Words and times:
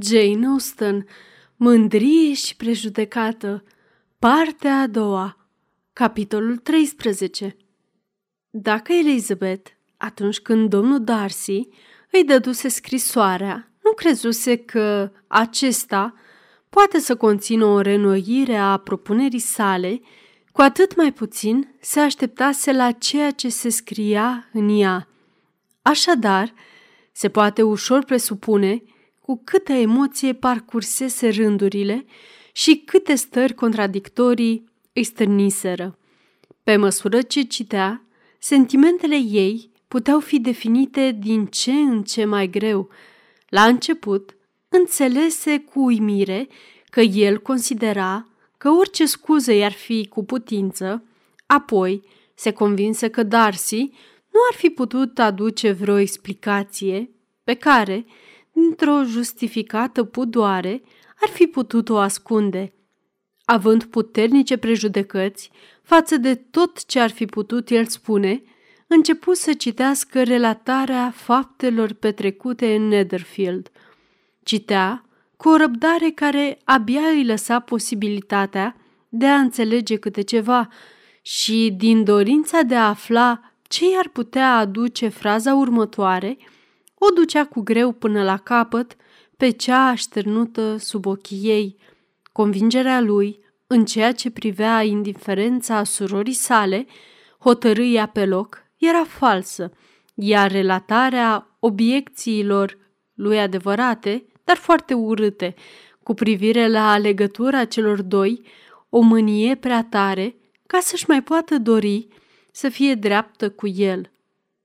Jane 0.00 0.46
Austen, 0.46 1.06
Mândrie 1.56 2.34
și 2.34 2.56
prejudecată, 2.56 3.64
partea 4.18 4.80
a 4.80 4.86
doua, 4.86 5.48
capitolul 5.92 6.56
13 6.56 7.56
Dacă 8.50 8.92
Elizabeth, 8.92 9.70
atunci 9.96 10.40
când 10.40 10.68
domnul 10.68 11.04
Darcy 11.04 11.68
îi 12.10 12.24
dăduse 12.24 12.68
scrisoarea, 12.68 13.72
nu 13.82 13.92
crezuse 13.92 14.56
că 14.56 15.12
acesta 15.26 16.14
poate 16.68 16.98
să 16.98 17.16
conțină 17.16 17.64
o 17.64 17.80
renoire 17.80 18.56
a 18.56 18.76
propunerii 18.76 19.38
sale, 19.38 20.00
cu 20.52 20.60
atât 20.60 20.96
mai 20.96 21.12
puțin 21.12 21.74
se 21.80 22.00
așteptase 22.00 22.72
la 22.72 22.92
ceea 22.92 23.30
ce 23.30 23.48
se 23.48 23.68
scria 23.68 24.48
în 24.52 24.80
ea. 24.80 25.08
Așadar, 25.82 26.54
se 27.12 27.28
poate 27.28 27.62
ușor 27.62 28.04
presupune 28.04 28.82
cu 29.28 29.40
câtă 29.44 29.72
emoție 29.72 30.32
parcursese 30.32 31.28
rândurile 31.28 32.04
și 32.52 32.82
câte 32.86 33.14
stări 33.14 33.54
contradictorii 33.54 34.64
îi 34.92 35.04
stârniseră. 35.04 35.98
Pe 36.62 36.76
măsură 36.76 37.22
ce 37.22 37.42
citea, 37.42 38.04
sentimentele 38.38 39.16
ei 39.16 39.70
puteau 39.88 40.20
fi 40.20 40.40
definite 40.40 41.16
din 41.18 41.46
ce 41.46 41.72
în 41.72 42.02
ce 42.02 42.24
mai 42.24 42.50
greu. 42.50 42.88
La 43.48 43.64
început, 43.64 44.36
înțelese 44.68 45.58
cu 45.58 45.84
uimire 45.84 46.48
că 46.90 47.00
el 47.00 47.38
considera 47.38 48.28
că 48.56 48.70
orice 48.70 49.06
scuză 49.06 49.52
i-ar 49.52 49.72
fi 49.72 50.06
cu 50.06 50.24
putință, 50.24 51.04
apoi 51.46 52.02
se 52.34 52.52
convinse 52.52 53.08
că 53.08 53.22
Darcy 53.22 53.80
nu 54.32 54.40
ar 54.50 54.56
fi 54.56 54.68
putut 54.68 55.18
aduce 55.18 55.72
vreo 55.72 55.96
explicație 55.96 57.10
pe 57.44 57.54
care 57.54 58.06
într-o 58.52 59.02
justificată 59.04 60.04
pudoare, 60.04 60.82
ar 61.20 61.28
fi 61.28 61.46
putut-o 61.46 61.98
ascunde. 61.98 62.72
Având 63.44 63.84
puternice 63.84 64.56
prejudecăți 64.56 65.50
față 65.82 66.16
de 66.16 66.34
tot 66.34 66.84
ce 66.84 67.00
ar 67.00 67.10
fi 67.10 67.26
putut 67.26 67.70
el 67.70 67.86
spune, 67.86 68.42
începu 68.86 69.32
să 69.32 69.52
citească 69.52 70.22
relatarea 70.22 71.10
faptelor 71.14 71.92
petrecute 71.92 72.74
în 72.74 72.88
Netherfield. 72.88 73.70
Citea 74.42 75.04
cu 75.36 75.48
o 75.48 75.56
răbdare 75.56 76.10
care 76.10 76.58
abia 76.64 77.00
îi 77.00 77.24
lăsa 77.24 77.60
posibilitatea 77.60 78.76
de 79.08 79.26
a 79.26 79.38
înțelege 79.38 79.96
câte 79.96 80.20
ceva 80.20 80.68
și, 81.22 81.74
din 81.76 82.04
dorința 82.04 82.62
de 82.62 82.74
a 82.74 82.88
afla 82.88 83.40
ce 83.62 83.90
i-ar 83.90 84.08
putea 84.08 84.56
aduce 84.56 85.08
fraza 85.08 85.54
următoare– 85.54 86.36
o 86.98 87.10
ducea 87.14 87.44
cu 87.44 87.60
greu 87.60 87.92
până 87.92 88.22
la 88.22 88.36
capăt 88.36 88.96
pe 89.36 89.50
cea 89.50 89.86
așternută 89.86 90.76
sub 90.76 91.06
ochii 91.06 91.40
ei. 91.42 91.76
Convingerea 92.32 93.00
lui, 93.00 93.40
în 93.66 93.84
ceea 93.84 94.12
ce 94.12 94.30
privea 94.30 94.82
indiferența 94.82 95.84
surorii 95.84 96.32
sale, 96.32 96.86
hotărâia 97.38 98.06
pe 98.06 98.26
loc, 98.26 98.62
era 98.76 99.04
falsă, 99.04 99.72
iar 100.14 100.50
relatarea 100.50 101.56
obiecțiilor 101.58 102.78
lui 103.14 103.40
adevărate, 103.40 104.24
dar 104.44 104.56
foarte 104.56 104.94
urâte, 104.94 105.54
cu 106.02 106.14
privire 106.14 106.68
la 106.68 106.98
legătura 106.98 107.64
celor 107.64 108.02
doi, 108.02 108.42
o 108.88 109.00
mânie 109.00 109.54
prea 109.54 109.84
tare 109.84 110.34
ca 110.66 110.78
să-și 110.80 111.04
mai 111.08 111.22
poată 111.22 111.58
dori 111.58 112.08
să 112.52 112.68
fie 112.68 112.94
dreaptă 112.94 113.50
cu 113.50 113.66
el. 113.66 114.10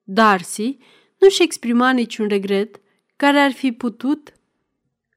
Darcy 0.03 0.77
nu-și 1.23 1.43
exprima 1.43 1.91
niciun 1.91 2.27
regret 2.27 2.81
care 3.15 3.39
ar 3.39 3.51
fi 3.51 3.71
putut 3.71 4.33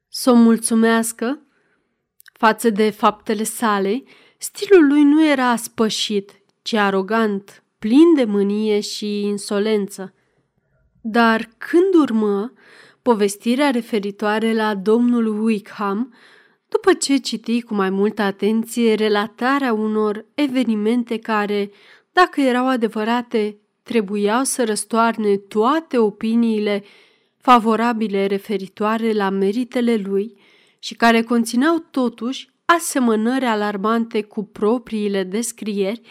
să 0.07 0.31
o 0.31 0.33
mulțumească 0.33 1.41
față 2.33 2.69
de 2.69 2.89
faptele 2.89 3.43
sale, 3.43 4.03
stilul 4.37 4.87
lui 4.87 5.03
nu 5.03 5.25
era 5.25 5.55
spășit, 5.55 6.31
ci 6.61 6.73
arogant, 6.73 7.63
plin 7.79 8.13
de 8.15 8.23
mânie 8.23 8.79
și 8.79 9.21
insolență. 9.21 10.13
Dar 11.01 11.49
când 11.57 11.93
urmă 11.93 12.53
povestirea 13.01 13.69
referitoare 13.69 14.53
la 14.53 14.75
domnul 14.75 15.43
Wickham, 15.43 16.13
după 16.67 16.93
ce 16.93 17.17
citi 17.17 17.61
cu 17.61 17.73
mai 17.73 17.89
multă 17.89 18.21
atenție 18.21 18.93
relatarea 18.93 19.73
unor 19.73 20.25
evenimente 20.33 21.19
care, 21.19 21.71
dacă 22.11 22.41
erau 22.41 22.67
adevărate, 22.67 23.57
trebuiau 23.87 24.43
să 24.43 24.65
răstoarne 24.65 25.37
toate 25.37 25.97
opiniile 25.97 26.83
favorabile 27.37 28.25
referitoare 28.25 29.11
la 29.11 29.29
meritele 29.29 29.95
lui 29.95 30.37
și 30.79 30.95
care 30.95 31.21
conțineau 31.21 31.77
totuși 31.91 32.49
asemănări 32.65 33.45
alarmante 33.45 34.21
cu 34.21 34.43
propriile 34.43 35.23
descrieri, 35.23 36.01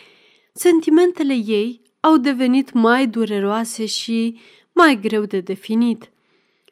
sentimentele 0.53 1.34
ei 1.34 1.81
au 2.00 2.16
devenit 2.16 2.72
mai 2.72 3.06
dureroase 3.06 3.86
și 3.86 4.41
mai 4.72 4.98
greu 5.00 5.25
de 5.25 5.41
definit. 5.41 6.10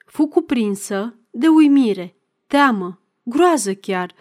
Fu 0.07 0.27
cuprinsă 0.27 1.15
de 1.31 1.49
uimire, 1.49 2.17
teamă, 2.47 3.01
groază 3.23 3.75
chiar. 3.75 4.15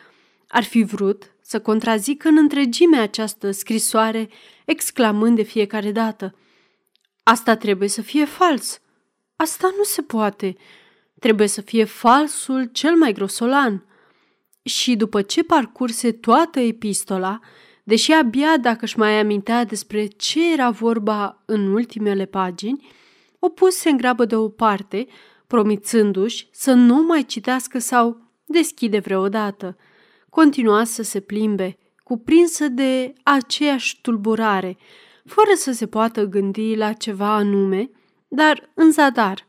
Ar 0.47 0.63
fi 0.63 0.83
vrut 0.83 1.35
să 1.41 1.59
contrazică 1.59 2.27
în 2.27 2.37
întregime 2.37 2.97
această 2.97 3.51
scrisoare, 3.51 4.29
exclamând 4.65 5.35
de 5.35 5.43
fiecare 5.43 5.91
dată– 5.91 6.33
Asta 7.23 7.55
trebuie 7.55 7.87
să 7.87 8.01
fie 8.01 8.25
fals. 8.25 8.79
Asta 9.35 9.69
nu 9.77 9.83
se 9.83 10.01
poate. 10.01 10.55
Trebuie 11.19 11.47
să 11.47 11.61
fie 11.61 11.83
falsul 11.83 12.63
cel 12.63 12.95
mai 12.95 13.11
grosolan. 13.13 13.85
Și 14.63 14.95
după 14.95 15.21
ce 15.21 15.43
parcurse 15.43 16.11
toată 16.11 16.59
epistola, 16.59 17.39
deși 17.83 18.11
abia 18.11 18.57
dacă 18.57 18.79
își 18.81 18.97
mai 18.97 19.19
amintea 19.19 19.63
despre 19.63 20.05
ce 20.05 20.53
era 20.53 20.69
vorba 20.69 21.43
în 21.45 21.73
ultimele 21.73 22.25
pagini, 22.25 22.87
o 23.39 23.49
puse 23.49 23.89
în 23.89 23.97
grabă 23.97 24.25
deoparte, 24.25 25.07
promițându-și 25.47 26.47
să 26.51 26.73
nu 26.73 27.03
mai 27.03 27.25
citească 27.25 27.79
sau 27.79 28.21
deschide 28.45 28.99
vreodată. 28.99 29.77
Continua 30.29 30.83
să 30.83 31.03
se 31.03 31.19
plimbe, 31.19 31.77
cuprinsă 32.03 32.67
de 32.67 33.13
aceeași 33.23 34.01
tulburare, 34.01 34.77
fără 35.25 35.51
să 35.55 35.71
se 35.71 35.87
poată 35.87 36.23
gândi 36.23 36.75
la 36.75 36.93
ceva 36.93 37.33
anume, 37.35 37.89
dar 38.27 38.71
în 38.73 38.91
zadar. 38.91 39.47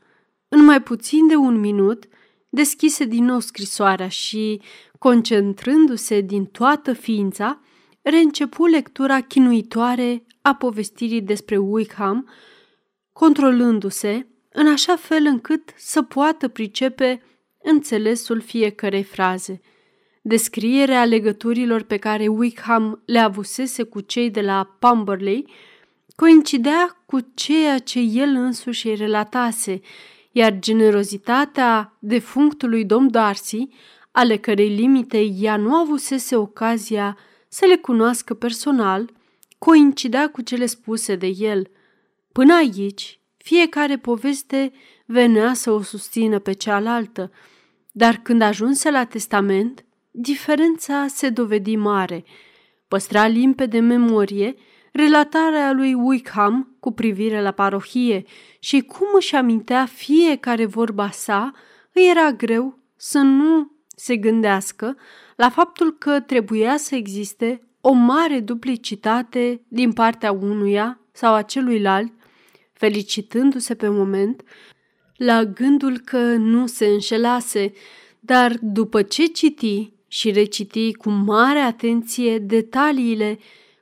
În 0.49 0.65
mai 0.65 0.83
puțin 0.83 1.27
de 1.27 1.37
un 1.37 1.61
minut, 1.61 2.05
deschise 2.49 3.05
din 3.05 3.25
nou 3.25 3.41
scrisoarea 3.41 4.09
și, 4.09 4.61
concentrându-se 4.99 6.21
din 6.21 6.45
toată 6.45 6.93
ființa, 6.93 7.61
reîncepu 8.03 8.67
lectura 8.67 9.21
chinuitoare 9.21 10.27
a 10.43 10.55
povestirii 10.55 11.23
despre 11.23 11.57
Wickham, 11.57 12.29
controlându-se 13.13 14.27
în 14.53 14.67
așa 14.67 14.97
fel 14.97 15.27
încât 15.27 15.73
să 15.77 16.03
poată 16.03 16.49
pricepe 16.49 17.23
înțelesul 17.63 18.41
fiecarei 18.41 19.03
fraze– 19.03 19.61
descrierea 20.27 21.05
legăturilor 21.05 21.83
pe 21.83 21.97
care 21.97 22.27
Wickham 22.27 23.03
le 23.05 23.19
avusese 23.19 23.83
cu 23.83 24.01
cei 24.01 24.31
de 24.31 24.41
la 24.41 24.77
Pumberley 24.79 25.47
coincidea 26.17 27.03
cu 27.07 27.19
ceea 27.35 27.79
ce 27.79 27.99
el 27.99 28.29
însuși 28.29 28.89
îi 28.89 28.95
relatase, 28.95 29.81
iar 30.33 30.59
generozitatea 30.59 31.97
defunctului 31.99 32.85
domn 32.85 33.11
Darcy, 33.11 33.69
ale 34.11 34.37
cărei 34.37 34.69
limite 34.69 35.21
ea 35.21 35.57
nu 35.57 35.75
avusese 35.75 36.37
ocazia 36.37 37.19
să 37.49 37.65
le 37.67 37.77
cunoască 37.77 38.35
personal, 38.35 39.11
coincidea 39.59 40.31
cu 40.31 40.41
cele 40.41 40.67
spuse 40.67 41.17
de 41.17 41.27
el. 41.39 41.71
Până 42.33 42.55
aici, 42.55 43.19
fiecare 43.37 43.97
poveste 43.97 44.73
venea 45.07 45.55
să 45.55 45.71
o 45.71 45.83
susțină 45.83 46.39
pe 46.39 46.53
cealaltă, 46.53 47.31
dar 47.93 48.21
când 48.23 48.43
ajunse 48.43 48.91
la 48.91 49.05
testament, 49.05 49.85
diferența 50.17 51.07
se 51.09 51.29
dovedi 51.29 51.77
mare. 51.77 52.25
Păstra 52.89 53.27
limpede 53.27 53.81
memorie 53.81 54.55
relatarea 54.93 55.73
lui 55.73 55.95
Wickham 55.95 56.77
cu 56.81 56.93
privire 56.93 57.43
la 57.43 57.51
parohie 57.51 58.25
și 58.59 58.81
cum 58.81 59.07
își 59.17 59.35
amintea 59.35 59.87
fiecare 59.87 60.67
vorba 60.67 61.11
sa, 61.11 61.53
îi 61.93 62.09
era 62.11 62.33
greu 62.33 62.79
să 62.97 63.19
nu 63.19 63.71
se 63.97 64.17
gândească 64.17 64.97
la 65.37 65.49
faptul 65.49 65.97
că 65.99 66.21
trebuia 66.21 66.77
să 66.77 66.95
existe 66.95 67.63
o 67.81 67.93
mare 67.93 68.41
duplicitate 68.41 69.61
din 69.69 69.93
partea 69.93 70.33
unuia 70.33 71.01
sau 71.13 71.35
a 71.35 71.43
celuilalt, 71.43 72.13
felicitându-se 72.73 73.75
pe 73.75 73.89
moment 73.89 74.43
la 75.17 75.45
gândul 75.45 75.99
că 75.99 76.19
nu 76.19 76.67
se 76.67 76.87
înșelase, 76.87 77.73
dar 78.21 78.57
după 78.61 79.03
ce 79.03 79.25
citi 79.25 79.93
și 80.15 80.31
reciti 80.31 80.93
cu 80.93 81.11
mare 81.11 81.59
atenție 81.59 82.39
detaliile 82.39 83.39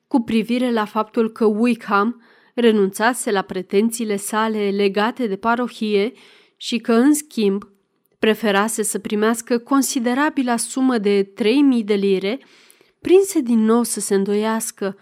cu 0.06 0.20
privire 0.20 0.73
la 0.73 0.84
faptul 0.84 1.31
că 1.31 1.44
Wickham 1.44 2.23
renunțase 2.55 3.31
la 3.31 3.43
pretențiile 3.43 4.17
sale 4.17 4.70
legate 4.70 5.26
de 5.26 5.37
parohie 5.37 6.12
și 6.56 6.79
că, 6.79 6.93
în 6.93 7.14
schimb, 7.14 7.69
Preferase 8.19 8.82
să 8.82 8.99
primească 8.99 9.58
considerabila 9.58 10.56
sumă 10.56 10.99
de 10.99 11.23
3000 11.23 11.84
de 11.84 11.94
lire, 11.94 12.40
prinse 13.00 13.40
din 13.40 13.64
nou 13.64 13.82
să 13.82 14.00
se 14.00 14.14
îndoiască, 14.14 14.96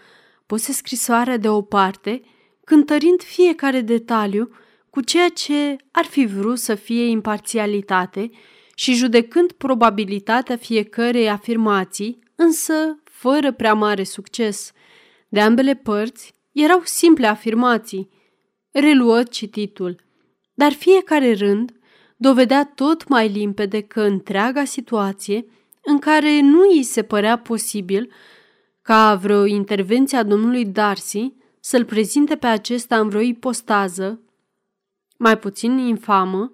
puse 0.45 0.71
scrisoarea 0.71 1.37
deoparte, 1.37 2.21
cântărind 2.63 3.21
fiecare 3.21 3.81
detaliu 3.81 4.49
cu 4.89 5.01
ceea 5.01 5.29
ce 5.29 5.75
ar 5.91 6.05
fi 6.05 6.25
vrut 6.25 6.57
să 6.57 6.75
fie 6.75 7.05
imparțialitate 7.05 8.31
și 8.81 8.93
judecând 8.93 9.51
probabilitatea 9.51 10.57
fiecărei 10.57 11.29
afirmații, 11.29 12.19
însă 12.35 12.73
fără 13.03 13.51
prea 13.51 13.73
mare 13.73 14.03
succes. 14.03 14.71
De 15.29 15.41
ambele 15.41 15.75
părți 15.75 16.33
erau 16.51 16.81
simple 16.83 17.27
afirmații. 17.27 18.09
Reluă 18.71 19.23
cititul, 19.23 19.95
dar 20.53 20.71
fiecare 20.71 21.33
rând 21.33 21.71
dovedea 22.17 22.71
tot 22.75 23.07
mai 23.07 23.27
limpede 23.27 23.81
că 23.81 24.01
întreaga 24.01 24.63
situație, 24.63 25.45
în 25.83 25.99
care 25.99 26.39
nu 26.39 26.59
îi 26.59 26.83
se 26.83 27.03
părea 27.03 27.37
posibil 27.37 28.11
ca 28.81 29.15
vreo 29.15 29.45
intervenție 29.45 30.17
a 30.17 30.23
domnului 30.23 30.65
Darcy 30.65 31.33
să-l 31.59 31.85
prezinte 31.85 32.35
pe 32.35 32.47
acesta 32.47 32.99
în 32.99 33.09
vreo 33.09 33.21
ipostază, 33.21 34.21
mai 35.17 35.37
puțin 35.37 35.77
infamă, 35.77 36.51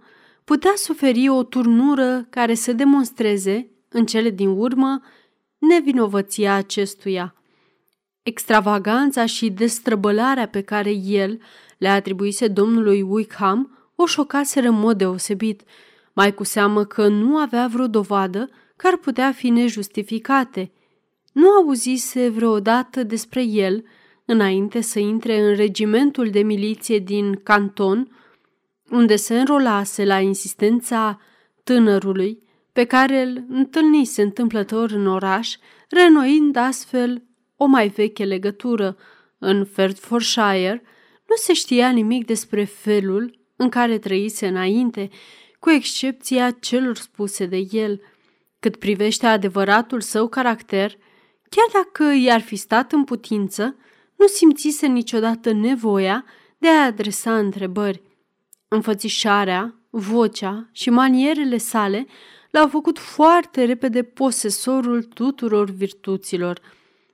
putea 0.47 0.73
suferi 0.75 1.29
o 1.29 1.43
turnură 1.43 2.27
care 2.29 2.53
să 2.53 2.73
demonstreze, 2.73 3.69
în 3.89 4.05
cele 4.05 4.29
din 4.29 4.47
urmă, 4.47 5.01
nevinovăția 5.57 6.53
acestuia. 6.53 7.35
Extravaganța 8.23 9.25
și 9.25 9.49
destrăbălarea 9.49 10.47
pe 10.47 10.61
care 10.61 10.89
el 10.91 11.41
le 11.77 11.87
atribuise 11.87 12.47
domnului 12.47 13.01
Wickham 13.01 13.91
o 13.95 14.05
șocaseră 14.05 14.67
în 14.67 14.79
mod 14.79 14.97
deosebit, 14.97 15.61
mai 16.13 16.33
cu 16.33 16.43
seamă 16.43 16.83
că 16.83 17.07
nu 17.07 17.37
avea 17.37 17.67
vreo 17.71 17.87
dovadă 17.87 18.49
care 18.75 18.93
ar 18.93 18.99
putea 18.99 19.31
fi 19.31 19.49
nejustificate. 19.49 20.71
Nu 21.33 21.49
auzise 21.49 22.29
vreodată 22.29 23.03
despre 23.03 23.43
el, 23.43 23.83
înainte 24.25 24.81
să 24.81 24.99
intre 24.99 25.39
în 25.39 25.55
regimentul 25.55 26.29
de 26.29 26.41
miliție 26.41 26.99
din 26.99 27.39
canton, 27.43 28.11
unde 28.89 29.15
se 29.15 29.39
înrolase 29.39 30.05
la 30.05 30.19
insistența 30.19 31.21
tânărului 31.63 32.43
pe 32.73 32.83
care 32.83 33.21
îl 33.21 33.43
întâlnise 33.49 34.21
întâmplător 34.21 34.91
în 34.91 35.07
oraș, 35.07 35.55
renoind 35.89 36.55
astfel 36.55 37.23
o 37.55 37.65
mai 37.65 37.87
veche 37.87 38.23
legătură. 38.25 38.97
În 39.37 39.65
Fertfordshire 39.65 40.81
nu 41.27 41.35
se 41.35 41.53
știa 41.53 41.89
nimic 41.89 42.25
despre 42.25 42.63
felul 42.63 43.39
în 43.55 43.69
care 43.69 43.97
trăise 43.97 44.47
înainte, 44.47 45.09
cu 45.59 45.69
excepția 45.69 46.51
celor 46.51 46.95
spuse 46.95 47.45
de 47.45 47.67
el. 47.71 48.01
Cât 48.59 48.75
privește 48.75 49.25
adevăratul 49.25 50.01
său 50.01 50.27
caracter, 50.27 50.97
chiar 51.49 51.83
dacă 51.83 52.13
i-ar 52.13 52.41
fi 52.41 52.55
stat 52.55 52.91
în 52.91 53.03
putință, 53.03 53.75
nu 54.15 54.27
simțise 54.27 54.87
niciodată 54.87 55.51
nevoia 55.51 56.25
de 56.57 56.67
a 56.67 56.85
adresa 56.85 57.37
întrebări. 57.37 58.01
Înfățișarea, 58.67 59.75
vocea 59.89 60.69
și 60.71 60.89
manierele 60.89 61.57
sale 61.57 62.05
l-au 62.51 62.67
făcut 62.67 62.99
foarte 62.99 63.65
repede 63.65 64.03
posesorul 64.03 65.03
tuturor 65.03 65.69
virtuților. 65.69 66.59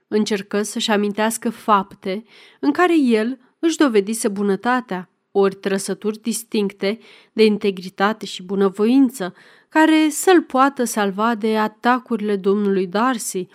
Încercă 0.08 0.62
să-și 0.62 0.90
amintească 0.90 1.50
fapte 1.50 2.24
în 2.60 2.72
care 2.72 2.98
el 2.98 3.38
își 3.58 3.76
dovedise 3.76 4.28
bunătatea, 4.28 5.08
ori 5.30 5.54
trăsături 5.54 6.20
distincte 6.20 6.98
de 7.32 7.44
integritate 7.44 8.26
și 8.26 8.42
bunăvoință, 8.42 9.34
care 9.68 10.08
să-l 10.08 10.42
poată 10.42 10.84
salva 10.84 11.34
de 11.34 11.58
atacurile 11.58 12.36
domnului 12.36 12.86
Darcy, 12.86 13.46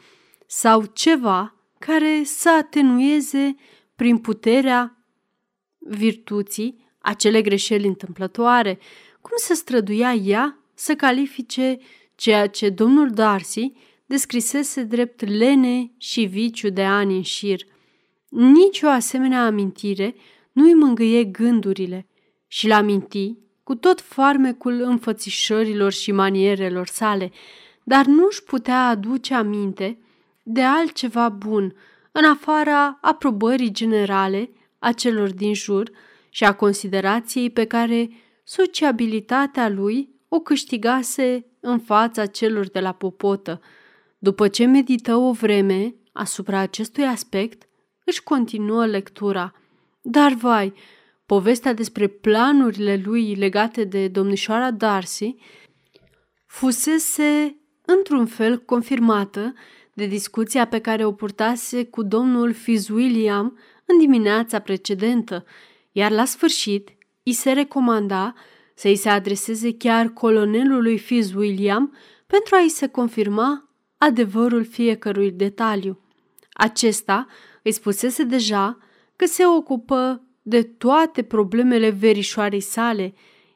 sau 0.46 0.86
ceva 0.86 1.56
care 1.80 2.22
să 2.24 2.50
atenueze 2.60 3.56
prin 3.96 4.18
puterea 4.18 4.98
virtuții 5.78 6.89
acele 7.10 7.42
greșeli 7.42 7.88
întâmplătoare, 7.88 8.80
cum 9.22 9.34
se 9.36 9.54
străduia 9.54 10.14
ea 10.14 10.58
să 10.74 10.96
califice 10.96 11.78
ceea 12.16 12.48
ce 12.48 12.70
domnul 12.70 13.10
Darcy 13.10 13.72
descrisese 14.06 14.84
drept 14.84 15.26
lene 15.26 15.92
și 15.98 16.22
viciu 16.22 16.70
de 16.70 16.84
ani 16.84 17.16
în 17.16 17.22
șir. 17.22 17.62
Nici 18.30 18.82
o 18.82 18.88
asemenea 18.88 19.46
amintire 19.46 20.16
nu 20.52 20.64
îi 20.64 20.74
mângâie 20.74 21.24
gândurile 21.24 22.08
și 22.48 22.68
l 22.68 22.72
aminti 22.72 23.38
cu 23.64 23.76
tot 23.76 24.02
farmecul 24.02 24.82
înfățișărilor 24.82 25.92
și 25.92 26.12
manierelor 26.12 26.88
sale, 26.88 27.32
dar 27.84 28.06
nu 28.06 28.26
își 28.30 28.44
putea 28.44 28.88
aduce 28.88 29.34
aminte 29.34 29.98
de 30.44 30.62
altceva 30.62 31.30
bun, 31.30 31.76
în 32.12 32.26
afara 32.26 32.98
aprobării 33.02 33.72
generale 33.72 34.50
a 34.80 34.92
celor 34.92 35.32
din 35.32 35.54
jur 35.54 35.92
și 36.30 36.44
a 36.44 36.54
considerației 36.54 37.50
pe 37.50 37.66
care 37.66 38.10
sociabilitatea 38.44 39.70
lui 39.70 40.10
o 40.28 40.40
câștigase 40.40 41.46
în 41.60 41.80
fața 41.80 42.26
celor 42.26 42.68
de 42.68 42.80
la 42.80 42.92
popotă. 42.92 43.62
După 44.18 44.48
ce 44.48 44.66
medită 44.66 45.16
o 45.16 45.32
vreme 45.32 45.96
asupra 46.14 46.60
acestui 46.60 47.04
aspect, 47.04 47.68
își 48.04 48.24
continuă 48.24 48.86
lectura. 48.86 49.54
Dar, 50.02 50.34
vai, 50.34 50.74
povestea 51.26 51.74
despre 51.74 52.08
planurile 52.08 53.02
lui 53.06 53.36
legate 53.36 53.84
de 53.84 54.08
domnișoara 54.08 54.72
Darcy 54.72 55.36
fusese 56.46 57.56
într-un 57.86 58.26
fel 58.26 58.58
confirmată 58.58 59.54
de 59.94 60.06
discuția 60.06 60.68
pe 60.68 60.80
care 60.80 61.06
o 61.06 61.12
purtase 61.12 61.86
cu 61.86 62.04
domnul 62.04 62.54
Fitzwilliam 62.54 63.58
în 63.86 63.98
dimineața 63.98 64.60
precedentă, 64.60 65.46
iar 65.92 66.12
la 66.12 66.26
sfârșit 66.26 66.90
îi 67.24 67.34
se 67.34 67.52
recomanda 67.52 68.34
să-i 68.76 68.96
se 68.96 69.10
adreseze 69.10 69.78
chiar 69.78 70.08
colonelului 70.08 70.98
Fitzwilliam 70.98 71.96
pentru 72.28 72.56
a-i 72.56 72.70
se 72.70 72.88
confirma 72.88 73.70
adevărul 73.98 74.66
fiecărui 74.66 75.32
detaliu. 75.32 76.00
Acesta 76.54 77.28
îi 77.64 77.72
spusese 77.72 78.24
deja 78.24 78.78
că 79.16 79.26
se 79.26 79.46
ocupă 79.46 80.24
de 80.42 80.64
toate 80.64 81.24
problemele 81.24 81.90
verișoarei 81.90 82.60
sale, 82.60 83.14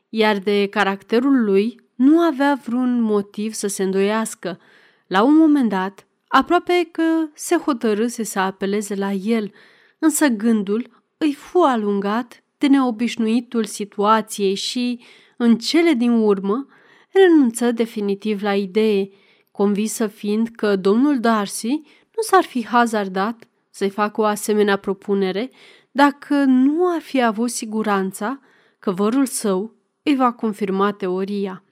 iar 0.09 0.37
de 0.37 0.67
caracterul 0.67 1.43
lui 1.43 1.79
nu 1.95 2.19
avea 2.19 2.59
vreun 2.65 3.01
motiv 3.01 3.53
să 3.53 3.67
se 3.67 3.83
îndoiască. 3.83 4.59
La 5.07 5.23
un 5.23 5.35
moment 5.35 5.69
dat, 5.69 6.07
aproape 6.27 6.89
că 6.91 7.03
se 7.33 7.55
hotărâse 7.55 8.23
să 8.23 8.39
apeleze 8.39 8.95
la 8.95 9.11
el, 9.11 9.51
însă 9.99 10.27
gândul 10.27 11.02
îi 11.23 11.33
fu 11.33 11.59
alungat 11.59 12.43
de 12.57 12.67
neobișnuitul 12.67 13.63
situației 13.65 14.55
și, 14.55 14.99
în 15.37 15.57
cele 15.57 15.93
din 15.93 16.11
urmă, 16.11 16.67
renunță 17.11 17.71
definitiv 17.71 18.41
la 18.41 18.55
idee, 18.55 19.09
convinsă 19.51 20.07
fiind 20.07 20.47
că 20.47 20.75
domnul 20.75 21.19
Darcy 21.19 21.81
nu 22.15 22.21
s-ar 22.21 22.43
fi 22.43 22.65
hazardat 22.65 23.47
să-i 23.69 23.89
facă 23.89 24.21
o 24.21 24.23
asemenea 24.23 24.75
propunere 24.75 25.51
dacă 25.91 26.35
nu 26.47 26.93
ar 26.93 27.01
fi 27.01 27.23
avut 27.23 27.49
siguranța 27.49 28.39
că 28.79 28.91
vărul 28.91 29.25
său 29.25 29.73
îi 30.03 30.15
va 30.15 30.31
confirma 30.31 30.91
teoria. 30.91 31.63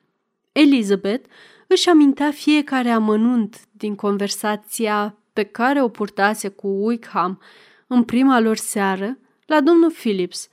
Elizabeth 0.51 1.29
își 1.67 1.89
amintea 1.89 2.31
fiecare 2.31 2.89
amănunt 2.89 3.61
din 3.71 3.95
conversația 3.95 5.17
pe 5.33 5.43
care 5.43 5.83
o 5.83 5.87
purtase 5.87 6.47
cu 6.47 6.67
Wickham 6.67 7.39
în 7.87 8.03
prima 8.03 8.39
lor 8.39 8.55
seară 8.55 9.17
la 9.51 9.61
domnul 9.61 9.91
Phillips. 9.91 10.49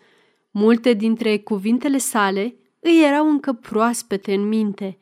Multe 0.50 0.93
dintre 0.93 1.38
cuvintele 1.38 1.99
sale 1.99 2.55
îi 2.81 3.02
erau 3.05 3.31
încă 3.31 3.52
proaspete 3.52 4.35
în 4.35 4.49
minte. 4.49 4.99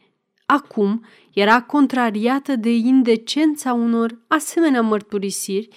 Acum 0.47 1.05
era 1.33 1.63
contrariată 1.63 2.57
de 2.57 2.71
indecența 2.71 3.73
unor 3.73 4.19
asemenea 4.29 4.81
mărturisiri 4.81 5.69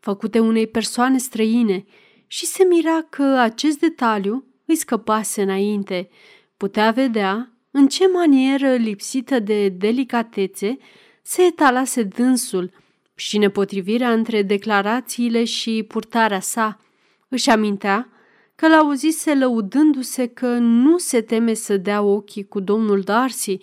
făcute 0.00 0.38
unei 0.38 0.66
persoane 0.66 1.18
străine 1.18 1.84
și 2.26 2.46
se 2.46 2.64
mira 2.64 3.06
că 3.10 3.22
acest 3.22 3.78
detaliu 3.78 4.44
îi 4.66 4.76
scăpase 4.76 5.42
înainte. 5.42 6.08
Putea 6.56 6.90
vedea 6.90 7.52
în 7.70 7.88
ce 7.88 8.08
manieră 8.08 8.74
lipsită 8.74 9.38
de 9.38 9.68
delicatețe 9.68 10.76
se 11.22 11.42
etalase 11.42 12.02
dânsul 12.02 12.70
și 13.14 13.38
nepotrivirea 13.38 14.12
între 14.12 14.42
declarațiile 14.42 15.44
și 15.44 15.84
purtarea 15.88 16.40
sa. 16.40 16.78
Își 17.34 17.50
amintea 17.50 18.08
că 18.54 18.68
l-auzise 18.68 19.34
lăudându-se 19.34 20.26
că 20.26 20.46
nu 20.58 20.98
se 20.98 21.20
teme 21.20 21.54
să 21.54 21.76
dea 21.76 22.02
ochii 22.02 22.44
cu 22.44 22.60
domnul 22.60 23.00
Darcy, 23.00 23.58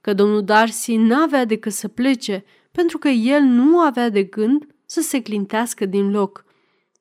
că 0.00 0.14
domnul 0.14 0.44
Darcy 0.44 0.96
n-avea 0.96 1.44
decât 1.44 1.72
să 1.72 1.88
plece, 1.88 2.44
pentru 2.72 2.98
că 2.98 3.08
el 3.08 3.40
nu 3.42 3.78
avea 3.78 4.08
de 4.08 4.22
gând 4.22 4.66
să 4.84 5.00
se 5.00 5.22
clintească 5.22 5.86
din 5.86 6.10
loc. 6.10 6.44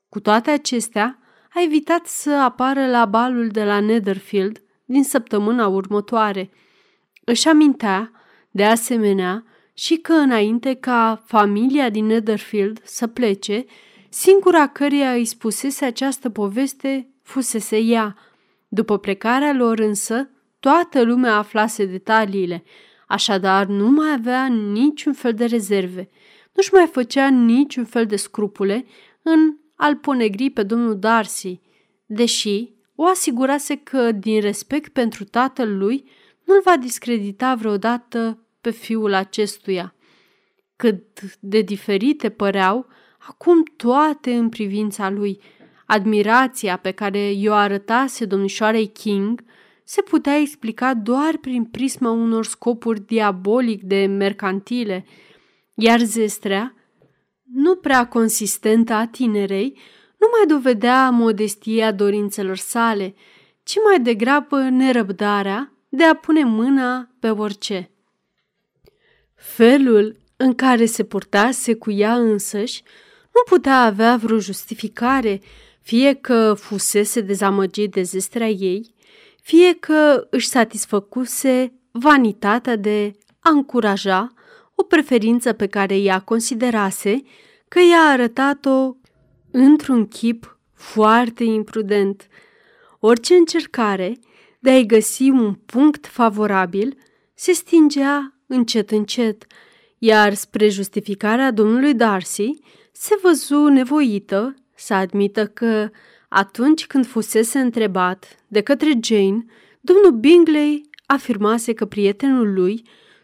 Cu 0.09 0.19
toate 0.19 0.49
acestea, 0.49 1.19
a 1.53 1.61
evitat 1.61 2.05
să 2.05 2.31
apară 2.31 2.87
la 2.87 3.05
balul 3.05 3.47
de 3.47 3.63
la 3.63 3.79
Netherfield 3.79 4.61
din 4.85 5.03
săptămâna 5.03 5.67
următoare. 5.67 6.49
Își 7.23 7.47
amintea, 7.47 8.11
de 8.51 8.65
asemenea, 8.65 9.43
și 9.73 9.95
că 9.95 10.13
înainte 10.13 10.73
ca 10.73 11.23
familia 11.25 11.89
din 11.89 12.05
Netherfield 12.05 12.81
să 12.83 13.07
plece, 13.07 13.65
singura 14.17 14.67
căreia 14.67 15.11
îi 15.13 15.25
spusese 15.25 15.85
această 15.85 16.29
poveste 16.29 17.09
fusese 17.21 17.77
ea. 17.77 18.15
După 18.67 18.97
plecarea 18.97 19.53
lor 19.53 19.79
însă, 19.79 20.29
toată 20.59 21.01
lumea 21.01 21.35
aflase 21.35 21.85
detaliile, 21.85 22.63
așadar 23.07 23.65
nu 23.65 23.89
mai 23.89 24.11
avea 24.11 24.45
niciun 24.47 25.13
fel 25.13 25.33
de 25.33 25.45
rezerve, 25.45 26.09
nu-și 26.53 26.73
mai 26.73 26.87
făcea 26.87 27.29
niciun 27.29 27.85
fel 27.85 28.05
de 28.05 28.15
scrupule 28.15 28.85
în 29.21 29.57
al 29.75 29.95
ponegri 29.95 30.49
pe 30.49 30.63
domnul 30.63 30.99
Darcy, 30.99 31.59
deși 32.05 32.73
o 32.95 33.05
asigurase 33.05 33.75
că, 33.75 34.11
din 34.11 34.41
respect 34.41 34.93
pentru 34.93 35.23
tatăl 35.23 35.77
lui, 35.77 36.09
nu-l 36.43 36.61
va 36.63 36.77
discredita 36.77 37.55
vreodată 37.55 38.45
pe 38.61 38.69
fiul 38.69 39.13
acestuia. 39.13 39.95
Cât 40.75 41.21
de 41.39 41.61
diferite 41.61 42.29
păreau 42.29 42.87
acum 43.27 43.63
toate 43.63 44.33
în 44.33 44.49
privința 44.49 45.09
lui. 45.09 45.41
Admirația 45.85 46.77
pe 46.77 46.91
care 46.91 47.31
i-o 47.31 47.53
arătase 47.53 48.25
domnișoarei 48.25 48.87
King 48.87 49.43
se 49.83 50.01
putea 50.01 50.37
explica 50.37 50.93
doar 50.93 51.37
prin 51.41 51.63
prisma 51.63 52.11
unor 52.11 52.45
scopuri 52.45 53.05
diabolic 53.05 53.83
de 53.83 54.05
mercantile, 54.05 55.05
iar 55.75 55.99
zestrea, 55.99 56.75
nu 57.53 57.75
prea 57.75 58.07
consistentă 58.07 58.93
a 58.93 59.07
tinerei, 59.07 59.77
nu 60.17 60.27
mai 60.31 60.47
dovedea 60.47 61.09
modestia 61.09 61.91
dorințelor 61.91 62.57
sale, 62.57 63.15
ci 63.63 63.75
mai 63.85 63.99
degrabă 63.99 64.59
nerăbdarea 64.59 65.71
de 65.89 66.03
a 66.03 66.13
pune 66.13 66.43
mâna 66.43 67.09
pe 67.19 67.29
orice. 67.29 67.89
Felul 69.35 70.15
în 70.37 70.53
care 70.53 70.85
se 70.85 71.03
purtase 71.03 71.73
cu 71.73 71.91
ea 71.91 72.15
însăși 72.15 72.83
nu 73.35 73.55
putea 73.55 73.81
avea 73.81 74.17
vreo 74.17 74.39
justificare, 74.39 75.41
fie 75.81 76.13
că 76.13 76.53
fusese 76.53 77.21
dezamăgit 77.21 77.91
de 77.91 78.01
zestrea 78.01 78.47
ei, 78.47 78.93
fie 79.41 79.73
că 79.73 80.27
își 80.29 80.47
satisfăcuse 80.47 81.73
vanitatea 81.91 82.75
de 82.75 83.11
a 83.39 83.49
încuraja 83.49 84.33
o 84.75 84.83
preferință 84.83 85.53
pe 85.53 85.67
care 85.67 85.97
ea 85.97 86.19
considerase 86.19 87.21
că 87.67 87.79
i-a 87.79 88.11
arătat-o 88.11 88.95
într-un 89.51 90.07
chip 90.07 90.59
foarte 90.73 91.43
imprudent. 91.43 92.27
Orice 92.99 93.33
încercare 93.33 94.17
de 94.59 94.69
a-i 94.69 94.85
găsi 94.85 95.29
un 95.29 95.53
punct 95.53 96.07
favorabil 96.07 96.97
se 97.33 97.51
stingea 97.51 98.33
încet 98.47 98.91
încet, 98.91 99.45
iar 99.97 100.33
spre 100.33 100.69
justificarea 100.69 101.51
domnului 101.51 101.93
Darcy 101.93 102.59
se 102.97 103.15
văzu 103.21 103.67
nevoită 103.67 104.53
să 104.75 104.93
admită 104.93 105.47
că 105.47 105.89
atunci 106.29 106.87
când 106.87 107.05
fusese 107.05 107.59
întrebat 107.59 108.25
de 108.47 108.61
către 108.61 108.99
Jane, 109.03 109.45
domnul 109.81 110.11
Bingley 110.11 110.89
afirmase 111.05 111.73
că 111.73 111.85
prietenul 111.85 112.53
lui 112.53 112.81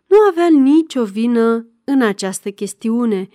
nu 0.07 0.17
avea 0.29 0.47
nicio 0.47 1.03
vină 1.03 1.67
în 1.83 2.01
această 2.01 2.49
chestiune. 2.51 3.27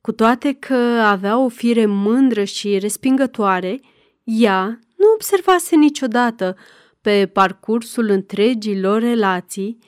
Cu 0.00 0.12
toate 0.12 0.52
că 0.52 0.74
avea 1.04 1.38
o 1.38 1.48
fire 1.48 1.86
mândră 1.86 2.44
și 2.44 2.78
respingătoare, 2.78 3.80
ea 4.24 4.78
nu 4.96 5.06
observase 5.14 5.76
niciodată 5.76 6.56
pe 7.00 7.26
parcursul 7.26 8.08
întregii 8.08 8.80
lor 8.80 9.00
relații, 9.00 9.78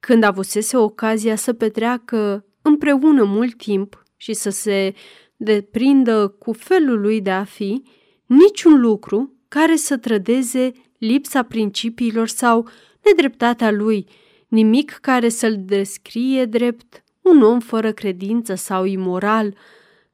când 0.00 0.22
avusese 0.22 0.76
ocazia 0.76 1.36
să 1.36 1.52
petreacă 1.52 2.44
împreună 2.62 3.24
mult 3.24 3.56
timp 3.56 4.02
și 4.16 4.32
să 4.32 4.50
se 4.50 4.94
deprindă 5.42 6.28
cu 6.28 6.52
felul 6.52 7.00
lui 7.00 7.20
de 7.20 7.30
a 7.30 7.44
fi, 7.44 7.82
niciun 8.26 8.80
lucru 8.80 9.34
care 9.48 9.76
să 9.76 9.96
trădeze 9.96 10.72
lipsa 10.98 11.42
principiilor 11.42 12.28
sau 12.28 12.68
nedreptatea 13.04 13.70
lui, 13.70 14.06
nimic 14.48 14.90
care 14.90 15.28
să-l 15.28 15.56
descrie 15.58 16.44
drept 16.44 17.04
un 17.20 17.42
om 17.42 17.60
fără 17.60 17.92
credință 17.92 18.54
sau 18.54 18.84
imoral, 18.84 19.54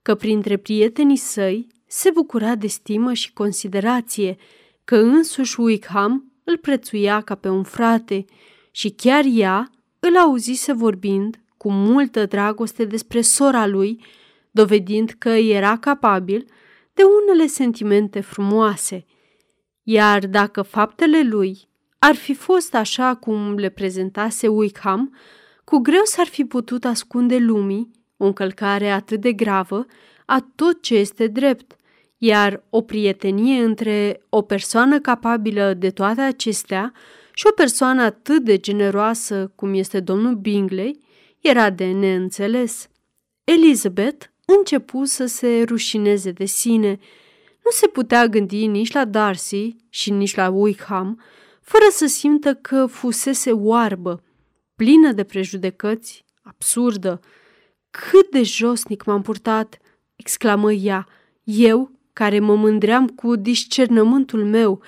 că 0.03 0.15
printre 0.15 0.57
prietenii 0.57 1.17
săi 1.17 1.67
se 1.87 2.11
bucura 2.11 2.55
de 2.55 2.67
stimă 2.67 3.13
și 3.13 3.33
considerație, 3.33 4.37
că 4.85 4.97
însuși 4.97 5.61
Wickham 5.61 6.33
îl 6.45 6.57
prețuia 6.57 7.21
ca 7.21 7.35
pe 7.35 7.49
un 7.49 7.63
frate 7.63 8.25
și 8.71 8.91
chiar 8.91 9.25
ea 9.35 9.71
îl 9.99 10.17
auzise 10.17 10.73
vorbind 10.73 11.41
cu 11.57 11.71
multă 11.71 12.27
dragoste 12.27 12.85
despre 12.85 13.21
sora 13.21 13.67
lui, 13.67 14.01
dovedind 14.57 15.15
că 15.19 15.29
era 15.29 15.77
capabil 15.79 16.45
de 16.93 17.03
unele 17.23 17.47
sentimente 17.47 18.21
frumoase. 18.21 19.05
Iar 19.83 20.27
dacă 20.27 20.63
faptele 20.63 21.23
lui 21.23 21.69
ar 21.99 22.15
fi 22.15 22.35
fost 22.35 22.75
așa 22.75 23.15
cum 23.15 23.55
le 23.55 23.69
prezentase 23.69 24.49
Wickham, 24.49 25.17
cu 25.65 25.79
greu 25.79 26.05
s-ar 26.05 26.27
fi 26.27 26.45
putut 26.45 26.85
ascunde 26.85 27.37
lumii 27.39 27.91
o 28.17 28.25
încălcare 28.25 28.91
atât 28.91 29.21
de 29.21 29.33
gravă 29.33 29.87
a 30.27 30.47
tot 30.55 30.83
ce 30.83 30.95
este 30.95 31.27
drept, 31.27 31.77
iar 32.17 32.65
o 32.71 32.81
prietenie 32.83 33.63
între 33.63 34.21
o 34.29 34.43
persoană 34.43 35.01
capabilă 35.01 35.75
de 35.75 35.91
toate 35.91 36.21
acestea 36.21 36.93
și 37.35 37.47
o 37.51 37.55
persoană 37.55 38.03
atât 38.03 38.45
de 38.45 38.59
generoasă 38.59 39.53
cum 39.55 39.75
este 39.75 40.01
domnul 40.01 40.35
Bingley 40.35 41.05
era 41.41 41.71
de 41.71 41.93
neînțeles. 41.93 42.89
Elizabeth 43.45 44.27
începu 44.47 45.05
să 45.05 45.27
se 45.27 45.63
rușineze 45.63 46.31
de 46.31 46.45
sine. 46.45 46.99
Nu 47.65 47.71
se 47.71 47.87
putea 47.87 48.27
gândi 48.27 48.67
nici 48.67 48.93
la 48.93 49.05
Darcy 49.05 49.77
și 49.89 50.11
nici 50.11 50.35
la 50.35 50.49
Wickham, 50.51 51.21
fără 51.61 51.85
să 51.91 52.07
simtă 52.07 52.55
că 52.55 52.87
fusese 52.87 53.53
oarbă, 53.53 54.23
plină 54.77 55.13
de 55.13 55.25
prejudecăți, 55.25 56.25
absurdă. 56.43 57.21
Cât 57.91 58.31
de 58.31 58.43
josnic 58.43 59.05
m-am 59.05 59.23
purtat!" 59.23 59.79
exclamă 60.17 60.73
ea. 60.73 61.09
Eu, 61.45 61.91
care 62.13 62.39
mă 62.39 62.55
mândream 62.55 63.09
cu 63.09 63.37
discernământul 63.37 64.45
meu, 64.45 64.83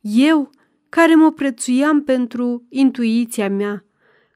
eu, 0.00 0.50
care 0.88 1.14
mă 1.14 1.32
prețuiam 1.32 2.02
pentru 2.02 2.66
intuiția 2.68 3.48
mea, 3.48 3.84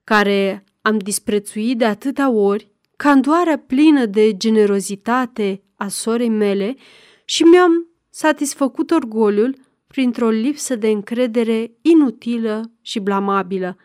care 0.04 0.64
am 0.82 0.98
disprețuit 0.98 1.78
de 1.78 1.84
atâtea 1.84 2.30
ori 2.30 2.73
candoarea 2.96 3.58
plină 3.58 4.06
de 4.06 4.36
generozitate 4.36 5.62
a 5.76 5.88
sorei 5.88 6.28
mele 6.28 6.76
și 7.24 7.42
mi-am 7.42 7.88
satisfăcut 8.10 8.90
orgoliul 8.90 9.56
printr-o 9.86 10.28
lipsă 10.28 10.76
de 10.76 10.88
încredere 10.88 11.72
inutilă 11.82 12.70
și 12.80 12.98
blamabilă. 13.00 13.76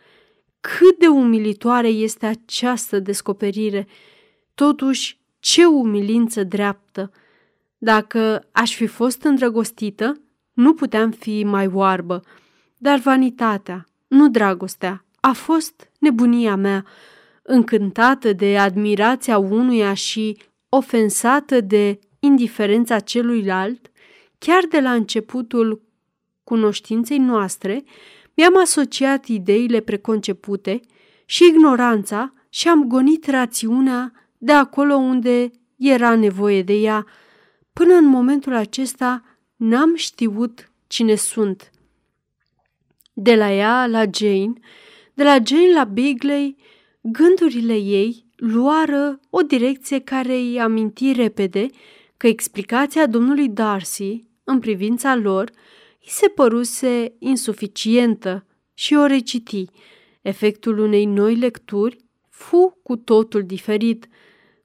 Cât 0.60 1.00
de 1.00 1.08
umilitoare 1.08 1.88
este 1.88 2.26
această 2.26 3.00
descoperire! 3.00 3.88
Totuși, 4.54 5.20
ce 5.40 5.66
umilință 5.66 6.44
dreaptă! 6.44 7.12
Dacă 7.78 8.48
aș 8.52 8.76
fi 8.76 8.88
fost 8.88 9.24
îndrăgostită, 9.24 10.22
nu 10.54 10.74
puteam 10.74 11.12
fi 11.12 11.44
mai 11.44 11.68
oarbă, 11.68 12.22
dar 12.78 13.00
vanitatea, 13.00 13.88
nu 14.08 14.30
dragostea, 14.30 15.06
a 15.20 15.32
fost 15.32 15.90
nebunia 16.00 16.56
mea, 16.56 16.86
încântată 17.52 18.34
de 18.34 18.58
admirația 18.58 19.38
unuia 19.38 19.94
și 19.94 20.38
ofensată 20.70 21.62
de 21.62 22.00
indiferența 22.20 23.00
celuilalt, 23.00 23.92
chiar 24.38 24.64
de 24.70 24.80
la 24.80 24.94
începutul 24.94 25.82
cunoștinței 26.44 27.18
noastre, 27.18 27.84
mi-am 28.36 28.58
asociat 28.58 29.26
ideile 29.26 29.80
preconcepute 29.80 30.80
și 31.26 31.46
ignoranța 31.46 32.34
și 32.50 32.68
am 32.68 32.88
gonit 32.88 33.28
rațiunea 33.28 34.12
de 34.38 34.52
acolo 34.52 34.96
unde 34.96 35.52
era 35.78 36.16
nevoie 36.16 36.64
de 36.64 36.74
ea. 36.74 37.06
Până 37.74 37.94
în 37.94 38.06
momentul 38.06 38.54
acesta 38.54 39.24
n-am 39.56 39.96
știut 39.96 40.72
cine 40.88 41.16
sunt. 41.16 41.72
De 43.14 43.36
la 43.36 43.52
ea 43.54 43.88
la 43.88 44.04
Jane, 44.14 44.54
de 45.14 45.24
la 45.24 45.38
Jane 45.46 45.74
la 45.74 45.84
Bigley, 45.84 46.58
gândurile 47.12 47.76
ei 47.76 48.26
luară 48.36 49.20
o 49.30 49.42
direcție 49.42 50.00
care 50.00 50.34
îi 50.36 50.60
aminti 50.60 51.12
repede 51.12 51.68
că 52.18 52.28
explicația 52.28 53.06
domnului 53.06 53.50
Darcy 53.50 54.24
în 54.44 54.60
privința 54.60 55.16
lor 55.16 55.50
îi 56.02 56.10
se 56.10 56.28
păruse 56.28 57.16
insuficientă 57.20 58.46
și 58.74 58.96
o 58.96 59.06
reciti. 59.06 59.66
Efectul 60.22 60.78
unei 60.78 61.06
noi 61.06 61.36
lecturi 61.36 61.98
fu 62.30 62.80
cu 62.84 62.96
totul 62.96 63.44
diferit. 63.44 64.08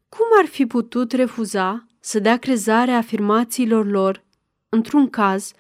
Cum 0.09 0.27
ar 0.39 0.47
fi 0.47 0.67
putut 0.67 1.13
refuza 1.13 1.87
să 2.01 2.19
dea 2.19 2.37
crezare 2.37 2.91
afirmațiilor 2.91 3.91
lor 3.91 4.25
într-un 4.69 5.11
caz 5.11 5.53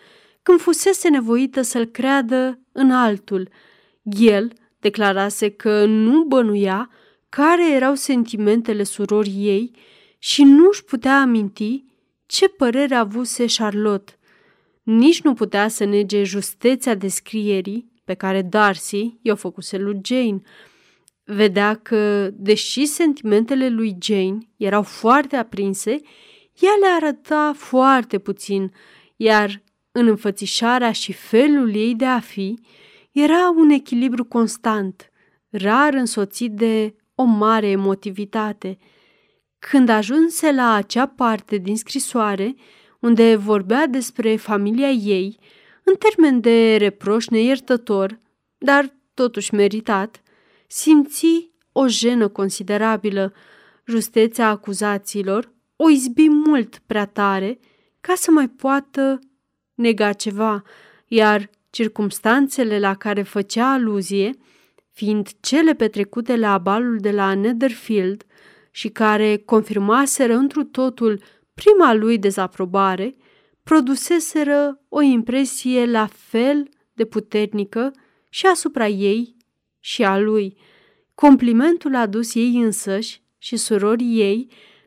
când 0.42 0.60
fusese 0.60 1.08
nevoită 1.08 1.62
să-l 1.62 1.84
creadă 1.84 2.60
în 2.72 2.90
altul? 2.90 3.48
El, 4.02 4.52
Declarase 4.84 5.48
că 5.50 5.84
nu 5.84 6.24
bănuia 6.24 6.90
care 7.28 7.72
erau 7.72 7.94
sentimentele 7.94 8.82
surorii 8.82 9.46
ei 9.46 9.70
și 10.18 10.42
nu 10.42 10.68
își 10.70 10.84
putea 10.84 11.20
aminti 11.20 11.84
ce 12.26 12.48
părere 12.48 12.94
avuse 12.94 13.44
Charlotte. 13.56 14.12
Nici 14.82 15.22
nu 15.22 15.34
putea 15.34 15.68
să 15.68 15.84
nege 15.84 16.22
justețea 16.22 16.94
descrierii 16.94 17.90
pe 18.04 18.14
care 18.14 18.42
Darcy 18.42 19.18
i-o 19.22 19.34
făcuse 19.34 19.78
lui 19.78 20.00
Jane. 20.04 20.40
Vedea 21.24 21.74
că, 21.74 22.30
deși 22.32 22.86
sentimentele 22.86 23.68
lui 23.68 23.96
Jane 24.02 24.38
erau 24.56 24.82
foarte 24.82 25.36
aprinse, 25.36 25.90
ea 26.60 26.72
le 26.80 26.86
arăta 26.96 27.52
foarte 27.56 28.18
puțin, 28.18 28.72
iar 29.16 29.62
în 29.92 30.06
înfățișarea 30.06 30.92
și 30.92 31.12
felul 31.12 31.74
ei 31.74 31.94
de 31.94 32.06
a 32.06 32.20
fi 32.20 32.58
era 33.14 33.50
un 33.56 33.70
echilibru 33.70 34.24
constant, 34.24 35.10
rar 35.50 35.94
însoțit 35.94 36.52
de 36.52 36.94
o 37.14 37.22
mare 37.22 37.66
emotivitate. 37.66 38.78
Când 39.58 39.88
ajunse 39.88 40.52
la 40.52 40.72
acea 40.72 41.06
parte 41.06 41.56
din 41.56 41.76
scrisoare, 41.76 42.54
unde 43.00 43.36
vorbea 43.36 43.86
despre 43.86 44.36
familia 44.36 44.90
ei, 44.90 45.38
în 45.84 45.94
termen 45.94 46.40
de 46.40 46.76
reproș 46.76 47.26
neiertător, 47.26 48.18
dar 48.58 48.92
totuși 49.14 49.54
meritat, 49.54 50.22
simți 50.66 51.50
o 51.72 51.86
jenă 51.86 52.28
considerabilă. 52.28 53.32
Justețea 53.86 54.48
acuzațiilor 54.48 55.52
o 55.76 55.90
izbi 55.90 56.28
mult 56.28 56.82
prea 56.86 57.06
tare 57.06 57.58
ca 58.00 58.14
să 58.16 58.30
mai 58.30 58.48
poată 58.48 59.18
nega 59.74 60.12
ceva, 60.12 60.62
iar 61.06 61.50
circumstanțele 61.74 62.78
la 62.78 62.94
care 62.94 63.22
făcea 63.22 63.72
aluzie, 63.72 64.30
fiind 64.92 65.28
cele 65.40 65.74
petrecute 65.74 66.36
la 66.36 66.58
balul 66.58 66.98
de 66.98 67.10
la 67.10 67.34
Netherfield 67.34 68.24
și 68.70 68.88
care 68.88 69.36
confirmaseră 69.36 70.34
întru 70.34 70.64
totul 70.64 71.22
prima 71.54 71.94
lui 71.94 72.18
dezaprobare, 72.18 73.14
produseseră 73.62 74.80
o 74.88 75.00
impresie 75.00 75.86
la 75.86 76.06
fel 76.06 76.68
de 76.92 77.04
puternică 77.04 77.92
și 78.30 78.46
asupra 78.46 78.86
ei 78.86 79.36
și 79.80 80.04
a 80.04 80.18
lui. 80.18 80.56
Complimentul 81.14 81.94
adus 81.94 82.34
ei 82.34 82.56
însăși 82.56 83.22
și 83.38 83.56
surorii 83.56 84.20
ei 84.20 84.46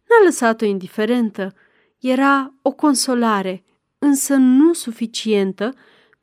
n-a 0.10 0.25
lăsat-o 0.25 0.65
indiferentă. 0.65 1.53
Era 2.00 2.53
o 2.62 2.72
consolare, 2.72 3.63
însă 4.00 4.36
nu 4.36 4.74
suficientă 4.74 5.74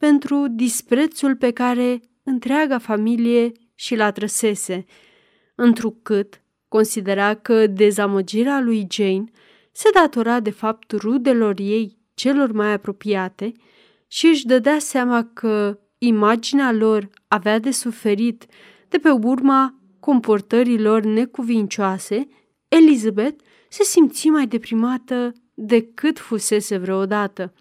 pentru 0.07 0.49
disprețul 0.49 1.37
pe 1.37 1.51
care 1.51 2.01
întreaga 2.23 2.79
familie 2.79 3.53
și 3.75 3.95
l-a 3.97 4.11
trăsese, 4.11 4.85
întrucât 5.55 6.43
considera 6.69 7.35
că 7.35 7.67
dezamăgirea 7.67 8.61
lui 8.61 8.87
Jane 8.91 9.25
se 9.73 9.89
datora 9.95 10.41
de 10.41 10.51
fapt 10.51 10.91
rudelor 10.91 11.55
ei 11.59 11.99
celor 12.15 12.53
mai 12.53 12.73
apropiate 12.73 13.53
și 14.07 14.27
își 14.27 14.47
dădea 14.47 14.79
seama 14.79 15.31
că 15.33 15.79
imaginea 15.99 16.73
lor 16.73 17.11
avea 17.29 17.59
de 17.59 17.71
suferit 17.71 18.47
de 18.89 18.99
pe 18.99 19.11
urma 19.11 19.79
comportărilor 20.01 21.03
necuvincioase, 21.03 22.29
Elizabeth 22.69 23.45
se 23.69 23.83
simți 23.83 24.29
mai 24.29 24.47
deprimată 24.47 25.33
decât 25.55 26.19
fusese 26.19 26.77
vreodată. 26.77 27.53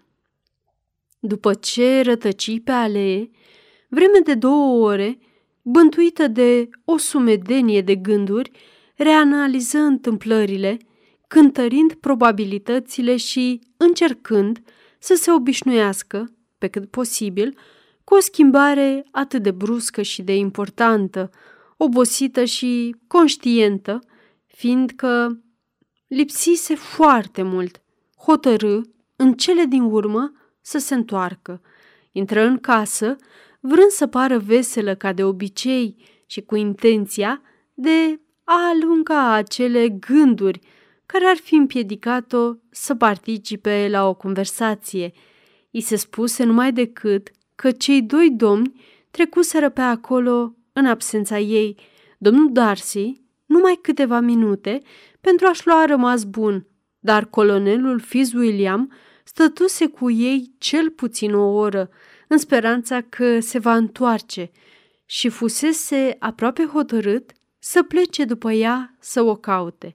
După 1.26 1.54
ce 1.54 2.02
rătăci 2.02 2.60
pe 2.64 2.72
alee, 2.72 3.30
vreme 3.90 4.20
de 4.24 4.34
două 4.34 4.90
ore, 4.90 5.18
bântuită 5.62 6.28
de 6.28 6.70
o 6.86 6.98
sumedenie 6.98 7.82
de 7.82 7.96
gânduri, 7.96 8.52
reanaliză 8.96 9.78
întâmplările, 9.78 10.78
cântărind 11.28 11.94
probabilitățile 11.94 13.18
și 13.18 13.62
încercând 13.78 14.62
să 15.00 15.16
se 15.16 15.32
obișnuiască, 15.32 16.34
pe 16.58 16.68
cât 16.68 16.90
posibil, 16.90 17.58
cu 18.04 18.16
o 18.16 18.20
schimbare 18.20 19.06
atât 19.12 19.44
de 19.44 19.52
bruscă 19.52 20.02
și 20.02 20.22
de 20.22 20.36
importantă, 20.36 21.30
obosită 21.78 22.44
și 22.44 22.96
conștientă, 23.08 24.00
fiindcă 24.46 25.42
lipsise 26.08 26.76
foarte 26.76 27.42
mult. 27.42 27.82
Hotărâ, 28.18 28.82
în 29.16 29.34
cele 29.34 29.64
din 29.64 29.82
urmă, 29.82 30.32
să 30.64 30.78
se 30.78 30.94
întoarcă. 30.94 31.62
Intră 32.12 32.42
în 32.42 32.58
casă, 32.58 33.16
vrând 33.60 33.90
să 33.90 34.08
pară 34.08 34.38
veselă 34.38 34.96
ca 34.96 35.14
de 35.14 35.24
obicei 35.24 35.96
și 36.26 36.42
cu 36.42 36.56
intenția 36.56 37.42
de 37.74 38.20
a 38.44 38.70
alunga 38.70 39.34
acele 39.34 39.90
gânduri 39.90 40.60
care 41.06 41.26
ar 41.26 41.36
fi 41.36 41.56
împiedicat-o 41.56 42.54
să 42.70 42.96
participe 42.96 43.88
la 43.92 44.08
o 44.08 44.14
conversație. 44.14 45.12
I 45.72 45.82
se 45.82 45.96
spuse 45.96 46.44
numai 46.44 46.72
decât 46.72 47.32
că 47.56 47.72
cei 47.72 48.02
doi 48.02 48.32
domni 48.32 48.82
trecuseră 49.12 49.70
pe 49.70 49.82
acolo 49.82 50.56
în 50.74 50.86
absența 50.86 51.40
ei. 51.40 51.78
Domnul 52.18 52.52
Darcy, 52.52 53.22
numai 53.46 53.80
câteva 53.82 54.20
minute, 54.20 54.82
pentru 55.22 55.46
a-și 55.48 55.68
lua 55.68 55.86
rămas 55.86 56.24
bun, 56.24 56.68
dar 57.00 57.26
colonelul 57.26 58.00
Fitzwilliam 58.00 58.94
stătuse 59.34 59.88
cu 59.88 60.12
ei 60.12 60.54
cel 60.58 60.90
puțin 60.90 61.34
o 61.34 61.54
oră, 61.54 61.90
în 62.28 62.38
speranța 62.38 63.02
că 63.02 63.40
se 63.40 63.60
va 63.60 63.76
întoarce 63.76 64.52
și 65.06 65.30
fusese 65.30 66.16
aproape 66.20 66.66
hotărât 66.66 67.32
să 67.60 67.84
plece 67.84 68.26
după 68.26 68.52
ea 68.52 68.96
să 69.00 69.22
o 69.22 69.36
caute. 69.36 69.94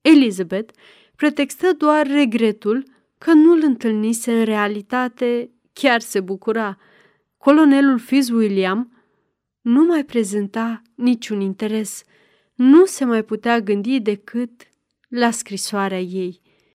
Elizabeth 0.00 0.74
pretextă 1.16 1.72
doar 1.72 2.06
regretul 2.06 2.84
că 3.18 3.32
nu-l 3.32 3.62
întâlnise 3.62 4.38
în 4.38 4.44
realitate, 4.44 5.50
chiar 5.72 6.00
se 6.00 6.20
bucura. 6.20 6.78
Colonelul 7.38 7.98
Fitzwilliam 7.98 9.04
nu 9.60 9.84
mai 9.84 10.04
prezenta 10.04 10.82
niciun 10.94 11.40
interes. 11.40 12.02
Nu 12.54 12.84
se 12.84 13.04
mai 13.04 13.22
putea 13.24 13.60
gândi 13.60 14.00
decât 14.00 14.50
la 15.08 15.30
scrisoarea 15.30 16.00
ei. 16.00 16.39